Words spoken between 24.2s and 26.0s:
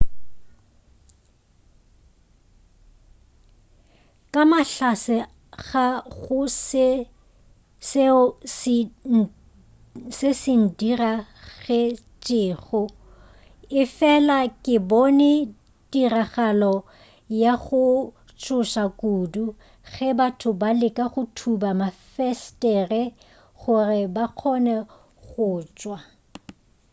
kgone go tšwa